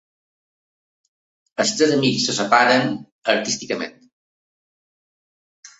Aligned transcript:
Els 1.65 1.73
tres 1.81 1.93
amics 1.99 2.25
se 2.31 2.37
separen, 2.41 2.91
artísticament. 3.35 3.97